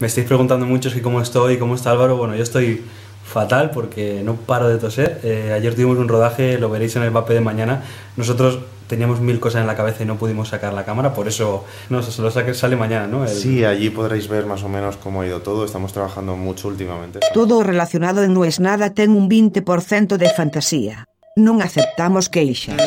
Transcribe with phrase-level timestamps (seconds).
[0.00, 2.16] Me estáis preguntando mucho si cómo estoy, cómo está Álvaro.
[2.16, 2.82] Bueno, yo estoy
[3.22, 5.20] fatal porque no paro de toser.
[5.22, 7.82] Eh, ayer tuvimos un rodaje, lo veréis en el vape de mañana.
[8.16, 11.64] Nosotros teníamos mil cosas en la cabeza y no pudimos sacar la cámara, por eso
[11.90, 13.28] no se lo saque, sale mañana, ¿no?
[13.28, 15.64] Sí, allí podréis ver más o menos cómo ha ido todo.
[15.66, 17.20] Estamos trabajando mucho últimamente.
[17.32, 21.06] Todo relacionado en No es Nada ten un 20% de fantasía.
[21.36, 22.80] Non aceptamos queixas.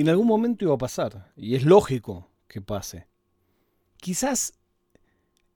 [0.00, 3.06] En algún momento iba a pasar, y es lógico que pase.
[3.98, 4.54] Quizás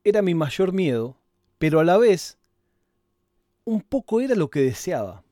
[0.04, 1.16] era mi mayor miedo,
[1.56, 2.36] pero a la vez
[3.64, 5.24] un poco era lo que deseaba.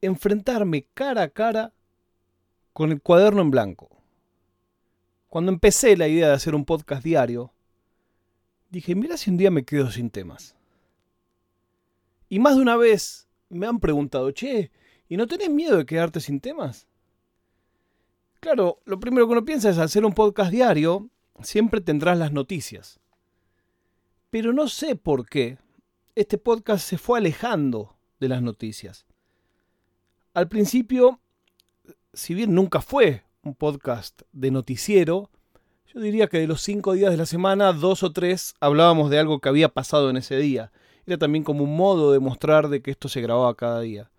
[0.00, 1.72] Enfrentarme cara a cara
[2.72, 3.88] con el cuaderno en blanco.
[5.28, 7.52] Cuando empecé la idea de hacer un podcast diario,
[8.68, 10.56] dije, mira si un día me quedo sin temas.
[12.28, 14.72] Y más de una vez me han preguntado, che,
[15.08, 16.88] ¿y no tenés miedo de quedarte sin temas?
[18.40, 21.10] Claro, lo primero que uno piensa es hacer un podcast diario,
[21.42, 22.98] siempre tendrás las noticias.
[24.30, 25.58] Pero no sé por qué
[26.14, 29.04] este podcast se fue alejando de las noticias.
[30.32, 31.20] Al principio,
[32.14, 35.30] si bien nunca fue un podcast de noticiero,
[35.92, 39.18] yo diría que de los cinco días de la semana, dos o tres hablábamos de
[39.18, 40.72] algo que había pasado en ese día.
[41.04, 44.10] Era también como un modo de mostrar de que esto se grababa cada día.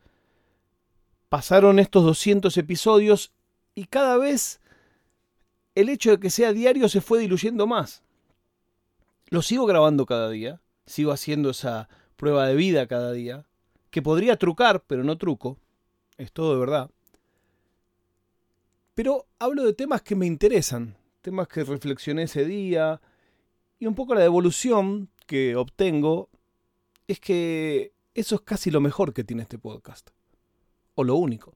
[1.30, 3.31] Pasaron estos 200 episodios
[3.75, 4.59] y cada vez
[5.75, 8.03] el hecho de que sea diario se fue diluyendo más.
[9.28, 13.45] Lo sigo grabando cada día, sigo haciendo esa prueba de vida cada día,
[13.89, 15.58] que podría trucar, pero no truco,
[16.17, 16.91] es todo de verdad.
[18.94, 23.02] Pero hablo de temas que me interesan, temas que reflexioné ese día,
[23.80, 26.30] y un poco la devolución que obtengo
[27.08, 30.09] es que eso es casi lo mejor que tiene este podcast,
[30.95, 31.56] o lo único.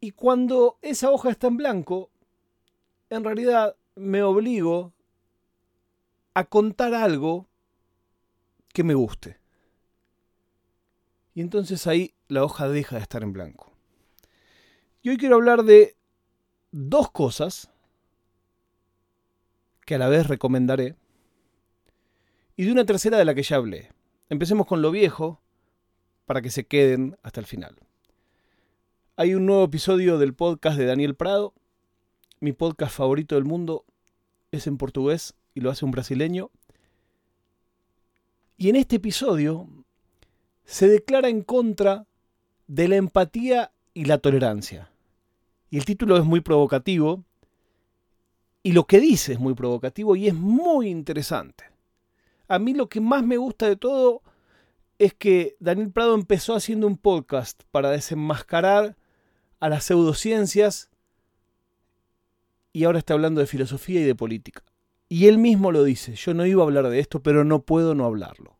[0.00, 2.10] Y cuando esa hoja está en blanco,
[3.10, 4.94] en realidad me obligo
[6.32, 7.48] a contar algo
[8.72, 9.38] que me guste.
[11.34, 13.72] Y entonces ahí la hoja deja de estar en blanco.
[15.02, 15.96] Y hoy quiero hablar de
[16.72, 17.70] dos cosas
[19.84, 20.96] que a la vez recomendaré
[22.56, 23.90] y de una tercera de la que ya hablé.
[24.28, 25.40] Empecemos con lo viejo
[26.26, 27.76] para que se queden hasta el final.
[29.20, 31.52] Hay un nuevo episodio del podcast de Daniel Prado.
[32.40, 33.84] Mi podcast favorito del mundo
[34.50, 36.50] es en portugués y lo hace un brasileño.
[38.56, 39.68] Y en este episodio
[40.64, 42.06] se declara en contra
[42.66, 44.90] de la empatía y la tolerancia.
[45.68, 47.22] Y el título es muy provocativo.
[48.62, 51.64] Y lo que dice es muy provocativo y es muy interesante.
[52.48, 54.22] A mí lo que más me gusta de todo
[54.98, 58.96] es que Daniel Prado empezó haciendo un podcast para desenmascarar
[59.60, 60.90] a las pseudociencias
[62.72, 64.64] y ahora está hablando de filosofía y de política.
[65.08, 67.94] Y él mismo lo dice, yo no iba a hablar de esto, pero no puedo
[67.94, 68.58] no hablarlo.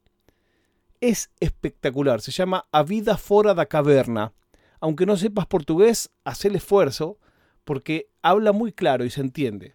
[1.00, 4.32] Es espectacular, se llama A Vida Fora da Caverna.
[4.80, 7.18] Aunque no sepas portugués, haz el esfuerzo,
[7.64, 9.74] porque habla muy claro y se entiende.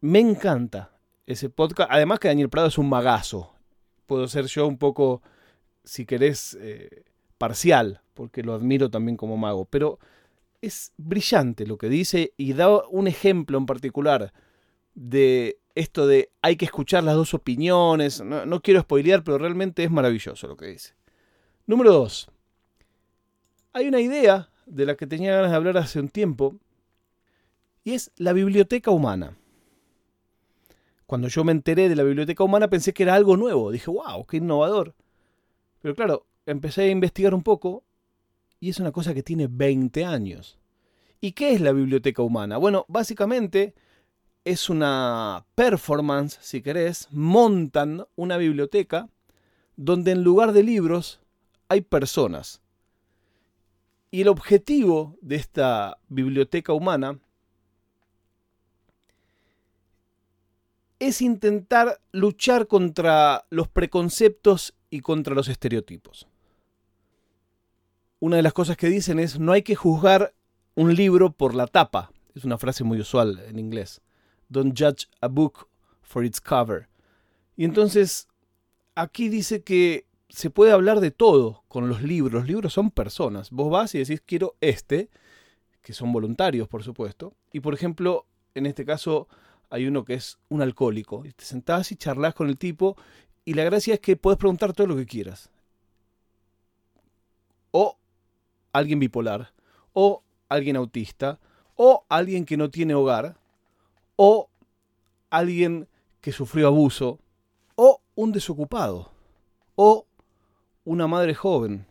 [0.00, 0.92] Me encanta
[1.26, 3.52] ese podcast, además que Daniel Prado es un magazo.
[4.06, 5.22] Puedo ser yo un poco,
[5.84, 7.04] si querés, eh,
[7.38, 9.98] parcial, porque lo admiro también como mago, pero
[10.62, 14.32] es brillante lo que dice y da un ejemplo en particular
[14.94, 18.22] de esto de hay que escuchar las dos opiniones.
[18.22, 20.94] No, quiero spoilear, pero realmente es maravilloso lo que dice.
[21.66, 22.30] Número 2.
[23.72, 26.56] Hay una idea de la que tenía ganas de hablar hace un tiempo
[27.82, 29.36] y es la biblioteca humana.
[31.06, 33.70] Cuando yo me enteré de la biblioteca humana pensé que era algo nuevo.
[33.70, 34.94] Dije, wow, qué innovador.
[35.82, 37.82] Pero claro, empecé a investigar un poco
[38.64, 40.58] y es una cosa que tiene 20 años.
[41.20, 42.56] ¿Y qué es la biblioteca humana?
[42.56, 43.74] Bueno, básicamente
[44.42, 49.10] es una performance, si querés, montan una biblioteca
[49.76, 51.20] donde en lugar de libros
[51.68, 52.62] hay personas.
[54.10, 57.18] Y el objetivo de esta biblioteca humana
[61.00, 66.28] es intentar luchar contra los preconceptos y contra los estereotipos
[68.24, 70.32] una de las cosas que dicen es no hay que juzgar
[70.76, 72.10] un libro por la tapa.
[72.34, 74.00] Es una frase muy usual en inglés.
[74.48, 75.68] Don't judge a book
[76.00, 76.88] for its cover.
[77.54, 78.26] Y entonces
[78.94, 82.32] aquí dice que se puede hablar de todo con los libros.
[82.32, 83.50] Los libros son personas.
[83.50, 85.10] Vos vas y decís quiero este,
[85.82, 87.34] que son voluntarios, por supuesto.
[87.52, 88.24] Y por ejemplo,
[88.54, 89.28] en este caso
[89.68, 91.26] hay uno que es un alcohólico.
[91.26, 92.96] Y te sentás y charlas con el tipo
[93.44, 95.50] y la gracia es que puedes preguntar todo lo que quieras.
[97.70, 97.98] O
[98.74, 99.54] alguien bipolar,
[99.94, 101.38] o alguien autista,
[101.76, 103.38] o alguien que no tiene hogar,
[104.16, 104.50] o
[105.30, 105.88] alguien
[106.20, 107.20] que sufrió abuso,
[107.76, 109.10] o un desocupado,
[109.76, 110.06] o
[110.84, 111.86] una madre joven.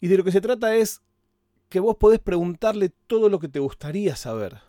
[0.00, 1.00] Y de lo que se trata es
[1.68, 4.60] que vos podés preguntarle todo lo que te gustaría saber.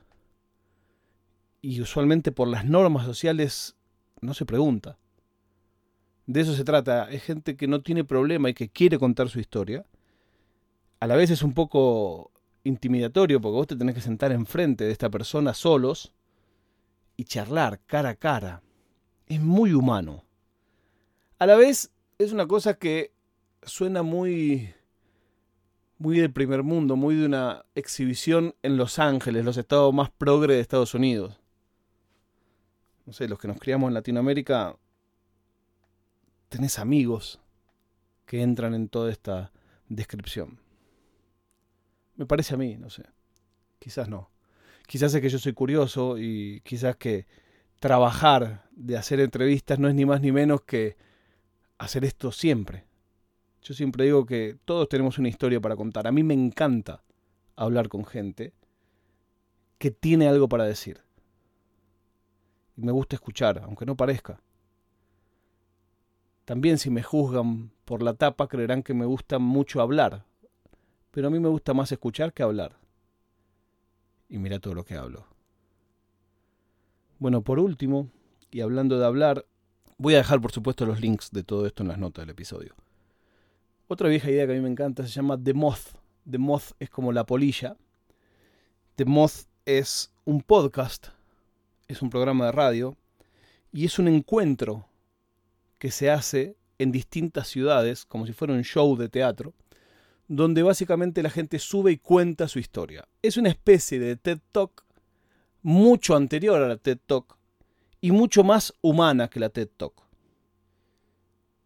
[1.61, 3.75] Y usualmente por las normas sociales
[4.21, 4.97] no se pregunta.
[6.25, 7.09] De eso se trata.
[7.09, 9.85] Es gente que no tiene problema y que quiere contar su historia.
[10.99, 12.31] A la vez es un poco
[12.63, 16.13] intimidatorio porque vos te tenés que sentar enfrente de esta persona solos
[17.15, 18.61] y charlar cara a cara.
[19.27, 20.25] Es muy humano.
[21.37, 23.13] A la vez es una cosa que
[23.63, 24.73] suena muy
[25.99, 30.55] muy del primer mundo, muy de una exhibición en Los Ángeles, los estados más progre
[30.55, 31.39] de Estados Unidos.
[33.05, 34.77] No sé, los que nos criamos en Latinoamérica,
[36.47, 37.41] tenés amigos
[38.25, 39.51] que entran en toda esta
[39.89, 40.59] descripción.
[42.19, 43.03] Me parece a mí, no sé.
[43.79, 44.29] Quizás no.
[44.85, 47.27] Quizás es que yo soy curioso y quizás que
[47.79, 50.97] trabajar de hacer entrevistas no es ni más ni menos que
[51.77, 52.83] hacer esto siempre.
[53.61, 56.07] Yo siempre digo que todos tenemos una historia para contar.
[56.07, 57.05] A mí me encanta
[57.55, 58.51] hablar con gente
[59.77, 60.99] que tiene algo para decir.
[62.75, 64.41] Y me gusta escuchar, aunque no parezca.
[66.43, 70.25] También si me juzgan por la tapa creerán que me gusta mucho hablar.
[71.11, 72.77] Pero a mí me gusta más escuchar que hablar.
[74.27, 75.25] Y mira todo lo que hablo.
[77.17, 78.09] Bueno, por último,
[78.51, 79.45] y hablando de hablar,
[79.97, 82.75] voy a dejar por supuesto los links de todo esto en las notas del episodio.
[83.87, 85.95] Otra vieja idea que a mí me encanta se llama The Moth.
[86.29, 87.75] The Moth es como la polilla.
[88.95, 91.07] The Moth es un podcast,
[91.87, 92.97] es un programa de radio
[93.71, 94.87] y es un encuentro
[95.77, 99.53] que se hace en distintas ciudades, como si fuera un show de teatro,
[100.29, 103.05] donde básicamente la gente sube y cuenta su historia.
[103.21, 104.85] Es una especie de TED Talk
[105.63, 107.35] mucho anterior a la TED Talk
[107.99, 110.03] y mucho más humana que la TED Talk.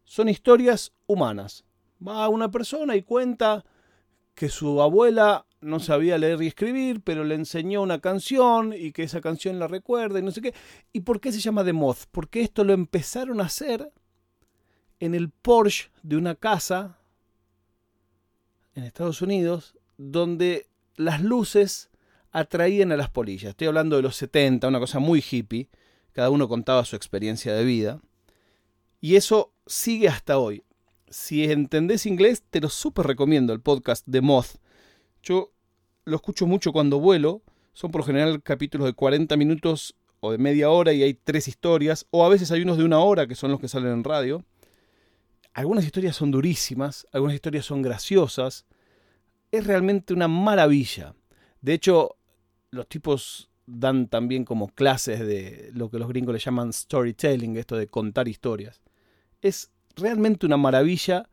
[0.05, 1.65] Son historias humanas,
[2.05, 3.65] va una persona y cuenta
[4.33, 9.03] que su abuela no sabía leer y escribir, pero le enseñó una canción y que
[9.03, 10.53] esa canción la recuerda y no sé qué.
[10.93, 12.05] ¿Y por qué se llama The Moth?
[12.11, 13.91] Porque esto lo empezaron a hacer
[14.99, 17.02] en el Porsche de una casa
[18.75, 21.89] en Estados Unidos donde las luces
[22.31, 23.51] atraían a las polillas.
[23.51, 25.69] Estoy hablando de los 70, una cosa muy hippie.
[26.11, 28.01] Cada uno contaba su experiencia de vida.
[29.01, 30.63] Y eso sigue hasta hoy
[31.13, 34.57] si entendés inglés, te lo súper recomiendo el podcast de Moth.
[35.21, 35.51] Yo
[36.05, 37.43] lo escucho mucho cuando vuelo.
[37.73, 42.07] Son por general capítulos de 40 minutos o de media hora y hay tres historias.
[42.09, 44.43] O a veces hay unos de una hora que son los que salen en radio.
[45.53, 48.65] Algunas historias son durísimas, algunas historias son graciosas.
[49.51, 51.13] Es realmente una maravilla.
[51.61, 52.15] De hecho,
[52.71, 57.77] los tipos dan también como clases de lo que los gringos le llaman storytelling, esto
[57.77, 58.81] de contar historias.
[59.41, 61.29] Es realmente una maravilla.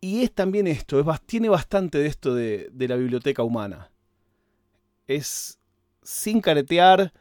[0.00, 3.90] Y es también esto, es, tiene bastante de esto de, la biblioteca humana.
[5.06, 5.58] Es
[6.02, 7.12] sin caretear,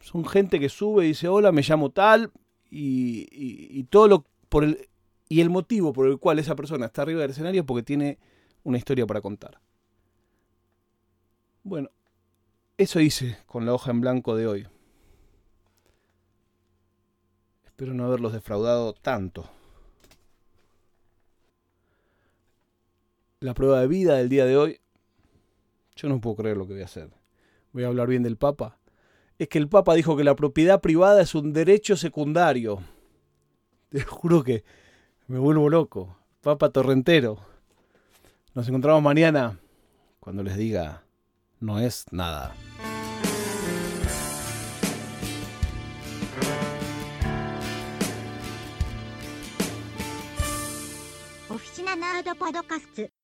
[0.00, 2.32] son gente que sube y dice, hola, me llamo tal,
[2.70, 4.88] y, todo lo por el,
[5.28, 8.18] y el motivo por el cual esa persona está arriba del escenario es porque tiene
[8.62, 9.60] una historia para contar.
[11.62, 11.90] Bueno,
[12.78, 14.68] eso hice con la hoja en blanco de hoy.
[17.64, 19.50] Espero no haberlos defraudado tanto.
[23.40, 24.80] La prueba de vida del día de hoy,
[25.94, 27.10] yo no puedo creer lo que voy a hacer.
[27.72, 28.78] Voy a hablar bien del Papa
[29.38, 32.82] es que el Papa dijo que la propiedad privada es un derecho secundario.
[33.90, 34.64] Te juro que
[35.26, 36.16] me vuelvo loco.
[36.40, 37.38] Papa Torrentero.
[38.54, 39.58] Nos encontramos mañana
[40.20, 41.04] cuando les diga,
[41.60, 42.54] no es nada.
[51.48, 53.15] Oficina Nerd Podcast.